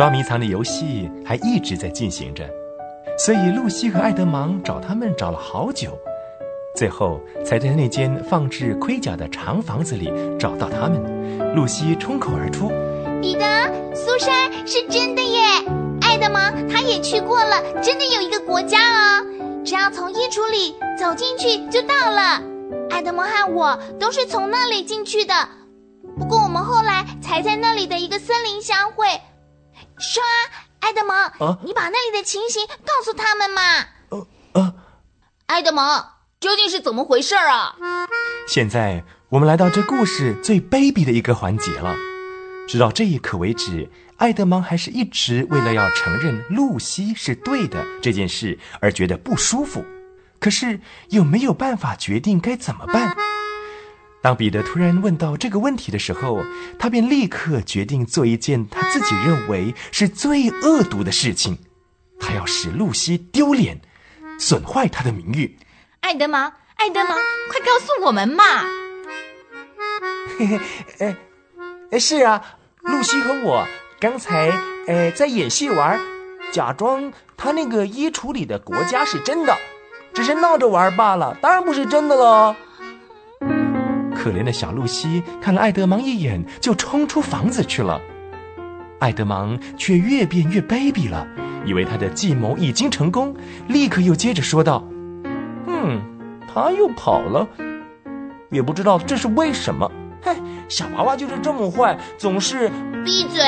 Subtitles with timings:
[0.00, 2.48] 捉迷藏的游戏还一直在进行着，
[3.18, 5.90] 所以露西和爱德芒找他们找了好久，
[6.74, 11.54] 最后才在那间放置盔甲的长房子里找到他们。
[11.54, 12.70] 露西冲口而出
[13.20, 13.44] ：“彼得，
[13.94, 15.38] 苏珊是真的耶！
[16.00, 19.26] 爱德芒他也去过了，真的有一个国家哦，
[19.66, 22.42] 只要从衣橱里走进去就到了。
[22.88, 25.34] 爱德蒙和我都是从那里进去的，
[26.18, 29.04] 不过我们后来才在那里的一个森林相会。”
[30.00, 33.62] 说啊，埃德蒙，你把那里的情形告诉他们嘛。
[34.08, 34.74] 呃呃，
[35.46, 36.04] 埃德蒙，
[36.40, 37.76] 究竟是怎么回事啊？
[38.48, 41.94] 现在我们来到这故事最卑鄙的一个环节了。
[42.66, 49.84] 直到这一刻为止，埃德蒙还是一直为了要承认露西是对的这件事而觉得不舒服，
[50.38, 53.16] 可是又没有办法决定该怎么办。
[54.22, 56.44] 当彼得突然问到这个问题的时候，
[56.78, 61.56] 他便立刻决定做一件他自己认为是最恶毒的事情，
[62.20, 63.80] 他要使露西丢脸，
[64.38, 65.58] 损坏他的名誉。
[66.00, 67.16] 爱德蒙，爱德蒙，
[67.48, 68.44] 快告诉我们嘛！
[70.38, 70.60] 嘿嘿，
[70.98, 71.16] 哎，
[71.92, 72.42] 哎，是啊，
[72.82, 73.66] 露西和我
[73.98, 74.50] 刚才
[74.86, 75.98] 哎在演戏玩，
[76.52, 79.56] 假装他那个衣橱里的国家是真的，
[80.12, 82.54] 只是闹着玩罢了，当然不是真的喽。
[84.20, 87.98] 可怜的小露西看了爱德芒一眼，就冲出房子去了。
[88.98, 91.26] 爱德芒却越变越卑鄙了，
[91.64, 93.34] 以为他的计谋已经成功，
[93.66, 94.86] 立刻又接着说道
[95.66, 96.02] ：“嗯，
[96.46, 97.48] 他又跑了，
[98.50, 99.90] 也不知道这是为什么。
[100.20, 100.36] 嘿，
[100.68, 102.70] 小娃娃就是这么坏，总是
[103.02, 103.42] 闭嘴。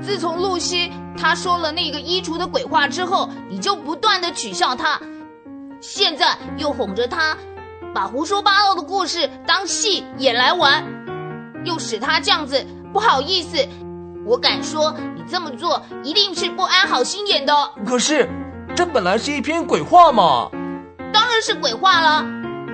[0.00, 5.00] 自从露西她说了那个衣橱的鬼话之后，你就不断的取笑她，
[5.80, 7.36] 现在又哄着她。”
[7.92, 10.84] 把胡说八道的故事当戏演来玩，
[11.64, 13.56] 又使他这样子不好意思。
[14.24, 17.52] 我敢说，你这么做一定是不安好心眼的。
[17.84, 18.28] 可是，
[18.76, 20.50] 这本来是一篇鬼话嘛。
[21.12, 22.24] 当然是鬼话了。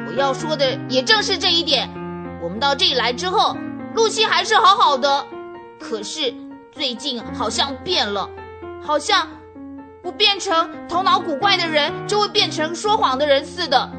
[0.08, 1.88] 我要说的也正是这一点。
[2.42, 3.56] 我们到这里来之后，
[3.94, 5.26] 露西还是好好的，
[5.80, 6.34] 可是
[6.72, 8.28] 最近好像变了，
[8.82, 9.26] 好像
[10.02, 13.90] 不变成头脑古怪的人，就会变成说谎的人似的。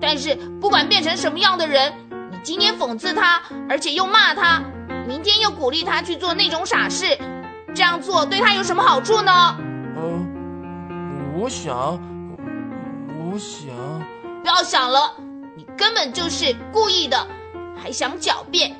[0.00, 1.92] 但是不管变成什么样的人，
[2.30, 4.62] 你今天讽刺他，而且又骂他，
[5.06, 7.18] 明天又鼓励他去做那种傻事，
[7.74, 9.56] 这样做对他有什么好处呢？
[9.96, 11.74] 嗯，我想，
[13.18, 13.68] 我想，
[14.42, 15.14] 不要想了，
[15.56, 17.26] 你根本就是故意的，
[17.82, 18.76] 还想狡辩。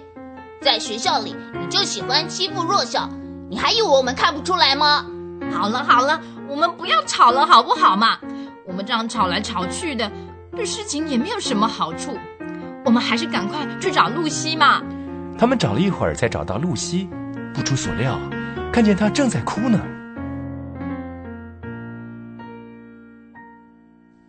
[0.61, 3.09] 在学校里，你就喜欢欺负弱小，
[3.49, 5.07] 你还以为我们看不出来吗？
[5.53, 8.19] 好了好了，我们不要吵了好不好嘛？
[8.67, 10.11] 我们这样吵来吵去的。
[10.57, 12.19] 对事情也没有什么好处，
[12.83, 14.83] 我们还是赶快去找露西嘛。
[15.39, 17.11] 他们找了一会儿，才找到露西。
[17.53, 18.19] 不出所料，
[18.73, 19.79] 看见她正在哭呢。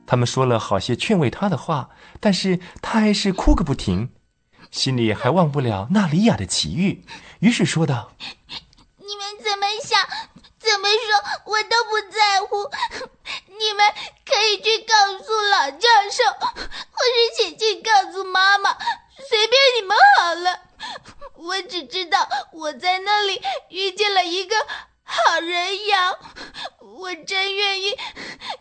[0.06, 1.90] 他们说了好些劝慰她的话，
[2.20, 4.10] 但是她还是哭个不停，
[4.70, 7.06] 心里还忘不了娜里亚的奇遇，
[7.40, 8.12] 于是说道
[9.00, 10.00] ：“你们怎么想，
[10.60, 12.70] 怎么说，我都不在乎。
[13.48, 13.86] 你们。”
[14.62, 18.78] 去告诉老教授，或是写信告诉妈妈，
[19.30, 20.60] 随便你们好了。
[21.36, 24.56] 我只知道我在那里遇见了一个
[25.04, 26.18] 好人羊，
[26.80, 27.96] 我真愿意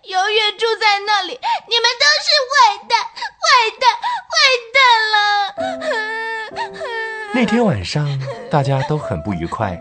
[0.04, 1.38] 永远住在那里。
[1.68, 2.98] 你们都是坏蛋，
[3.42, 3.48] 坏
[3.80, 3.90] 蛋，
[4.30, 4.36] 坏
[4.74, 4.78] 蛋
[5.12, 5.16] 了。
[7.34, 8.06] 那天晚上，
[8.50, 9.78] 大家都很不愉快。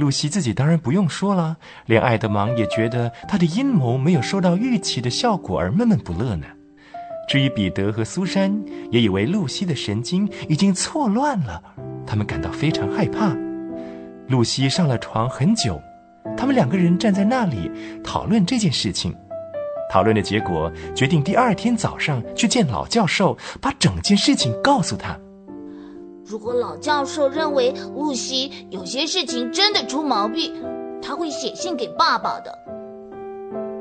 [0.00, 6.46] 露西自己当然不用说了，连爱德芒也觉得他的阴谋没有收到预期的效果而闷闷不乐呢。
[7.28, 11.62] 至于彼得和苏珊，也以为露西的神经已经错乱了，
[12.04, 13.36] 他们感到非常害怕。
[14.26, 15.80] 露西上了床很久，
[16.36, 17.70] 他们两个人站在那里
[18.02, 19.14] 讨论这件事情。
[19.92, 25.16] 讨论的结果决定第二天早上去见老教授，把整件事情告诉他。
[26.30, 30.54] 如果老教授认为露西有些事情真的出毛病，
[31.02, 32.56] 他会写信给爸爸的，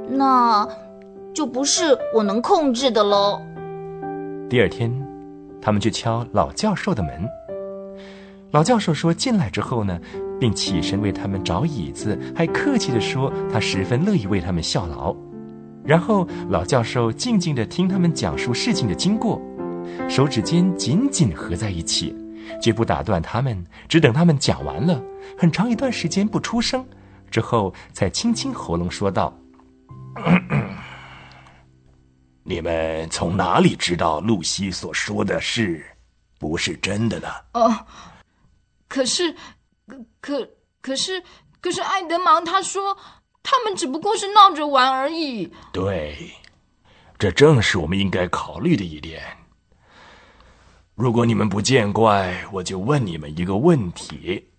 [0.09, 0.67] 那
[1.31, 3.39] 就不是我能控制的喽。
[4.49, 4.91] 第二天，
[5.61, 7.23] 他们去敲老教授的门。
[8.49, 9.99] 老教授说进来之后呢，
[10.39, 15.15] 并起身为他们找椅子，还客气地说他十分乐意为他们效劳。
[15.83, 19.39] 然后老教授静静地听他们讲述事情的经过，
[20.09, 22.15] 手指间紧紧合在一起。
[22.61, 25.01] 绝不打断他们，只等他们讲完了，
[25.37, 26.87] 很长一段时间不出声，
[27.29, 29.37] 之后才清清喉咙说道
[32.43, 35.85] ：“你们从哪里知道露西所说的是
[36.39, 37.85] 不是真的呢？”“哦，
[38.87, 39.35] 可是，
[40.19, 40.49] 可
[40.81, 41.21] 可是，
[41.61, 42.97] 可是艾德芒他说，
[43.43, 45.51] 他们只不过是闹着玩而已。
[45.71, 46.31] 对，
[47.17, 49.21] 这正是我们应该考虑的一点。
[50.99, 54.49] 如果你们不见怪，我就问你们一个问题：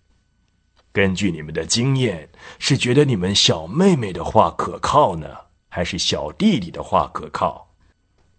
[0.91, 2.27] 根据你们的经验，
[2.57, 5.27] 是觉得你们小妹妹的话可靠呢，
[5.69, 7.67] 还是小弟弟的话可靠？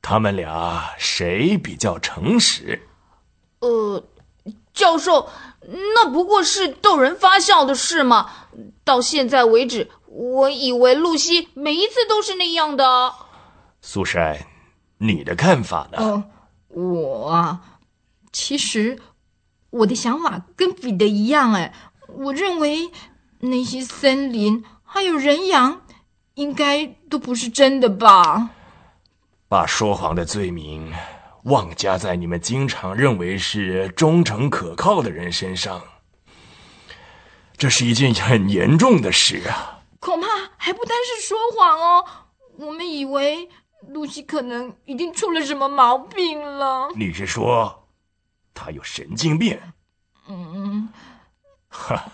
[0.03, 2.83] 他们俩谁比较诚实？
[3.61, 4.03] 呃，
[4.75, 5.29] 教授，
[5.95, 8.29] 那不过是逗人发笑的事嘛。
[8.83, 13.13] 到现在为止，我以为露西每一次都是那样的。
[13.81, 14.45] 苏珊，
[14.99, 15.99] 你的看法呢？
[16.01, 16.25] 嗯，
[16.69, 17.72] 我啊，
[18.33, 18.99] 其实
[19.71, 21.73] 我的想法跟彼得一样，哎，
[22.09, 22.91] 我认为
[23.41, 25.83] 那些森林还有人羊，
[26.35, 28.51] 应该都不是真的吧。
[29.49, 30.93] 把说谎的罪名
[31.45, 35.83] 妄加在你们经常认为是忠诚可靠的人身上，
[37.57, 39.81] 这是一件很严重的事啊！
[40.01, 40.27] 恐怕
[40.57, 42.05] 还不单是说谎哦，
[42.57, 43.49] 我们以为
[43.89, 46.89] 露西可能已经出了什么毛病了。
[46.97, 47.82] 你是说，
[48.55, 49.59] 她有神经病？
[50.29, 50.89] 嗯，
[51.69, 52.05] 哈，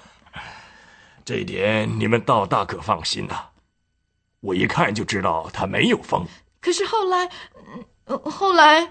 [1.24, 3.34] 这一点你们倒大可放心呐，
[4.40, 6.24] 我一看就知道他没有疯。
[6.60, 7.28] 可是后来，
[8.06, 8.88] 呃，后来，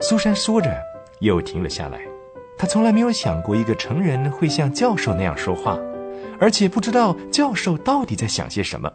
[0.00, 0.74] 苏珊说着
[1.20, 2.00] 又停了下来。
[2.56, 5.78] 她从来没有想过一个成人会像教授那样说话，
[6.40, 8.90] 而且不知道教授到底在想些什么。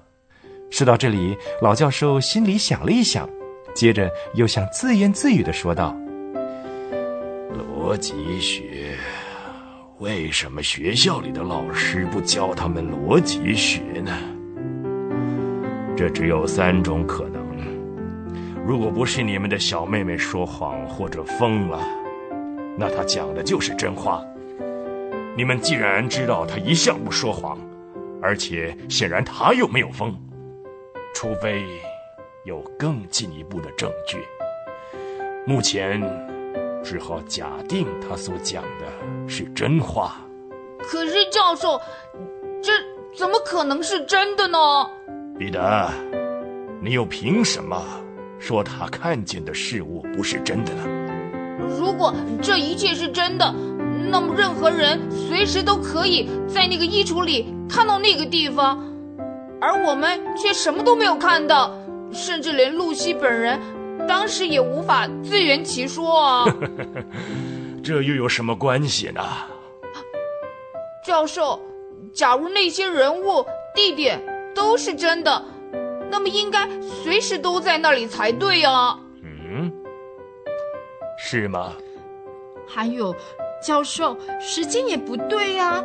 [0.71, 3.29] 说到这里，老教授心里想了一想，
[3.75, 5.95] 接着又像自言自语的说道
[7.88, 8.98] ：“逻辑学，
[10.00, 14.12] 为什么学校里的老师不教他们逻辑学呢？
[15.95, 17.48] 这只有三种可能。”
[18.68, 21.80] 如果不是你们的小妹妹说谎或者疯了，
[22.78, 24.22] 那她讲的就是真话。
[25.38, 27.57] 你们既然知道她一向不说谎，
[28.22, 30.13] 而且显然她又没有疯，
[31.16, 31.63] 除非
[32.44, 34.18] 有更进一步的证据。
[35.45, 36.01] 目前
[36.89, 40.16] 只好假定他所讲的是真话。
[40.80, 41.78] 可是教授，
[42.63, 42.72] 这
[43.13, 44.57] 怎么可能是真的呢？
[45.38, 45.92] 彼得，
[46.81, 47.84] 你又凭什么？
[48.39, 50.86] 说他看见的事物不是真的呢？
[51.78, 53.54] 如果这一切是真的，
[54.10, 58.81] 那么任何人随时都可以在那个衣橱里看到那个地方，
[59.60, 61.78] 而我们却什么都没有看到，
[62.13, 63.60] 甚至连露西本人
[64.05, 66.45] 当时也无法自圆其说啊！
[67.83, 69.21] 这又有什么关系呢？
[71.05, 71.59] 教授，
[72.13, 74.21] 假如那些人物、地点
[74.53, 75.45] 都是真的。
[76.09, 78.97] 那么应该随时都在那里才对啊！
[79.23, 79.71] 嗯，
[81.17, 81.73] 是吗？
[82.67, 83.15] 还有，
[83.65, 85.83] 教授，时间也不对呀。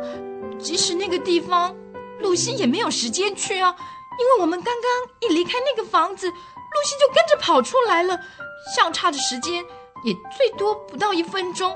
[0.59, 1.75] 即使那个地方，
[2.19, 3.75] 露西也没有时间去啊，
[4.19, 6.31] 因为我们刚刚一离开那个房子，
[6.73, 8.19] 露西就跟着跑出来了，
[8.75, 9.63] 相差的时间
[10.03, 11.71] 也最多不到一分钟，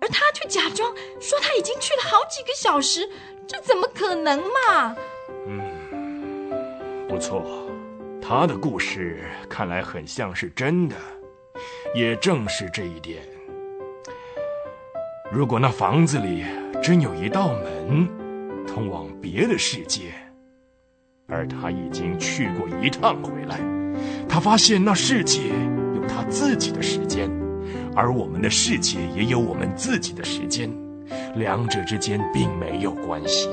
[0.00, 3.08] 而他却假装说他已经去了好几个小时，
[3.46, 4.96] 这怎么可能嘛？
[5.46, 7.42] 嗯，不错。
[8.26, 10.96] 他的故事看来很像是真的，
[11.94, 13.22] 也正是这一点。
[15.30, 16.42] 如果那房子里
[16.82, 18.08] 真有一道门，
[18.66, 20.14] 通往别的世界，
[21.28, 23.58] 而他已经去过一趟回来，
[24.28, 25.40] 他发现那世界
[25.94, 27.30] 有他自己的时间，
[27.94, 30.70] 而我们的世界也有我们自己的时间，
[31.36, 33.48] 两者之间并没有关系。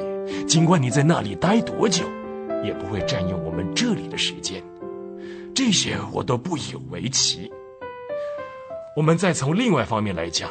[0.47, 2.05] 尽管你在那里待多久。
[2.63, 4.61] 也不会占用我们这里的时间，
[5.51, 7.51] 这些我都不以为奇。
[8.95, 10.47] 我们再从另外方面来讲，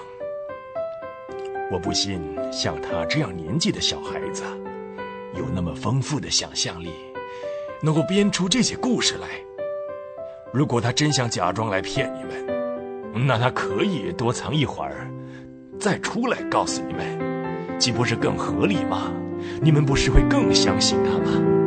[1.70, 2.20] 我不信
[2.50, 4.42] 像他这样年纪的小孩子，
[5.36, 6.90] 有那么丰富的想象力，
[7.80, 9.28] 能够编出这些故事来。
[10.52, 15.08] 如果他真想假装来骗你们，那他可以多藏一会儿，
[15.78, 19.12] 再出来告诉你们，岂不是更合理吗？
[19.62, 21.59] 你们不是会更相信他吗？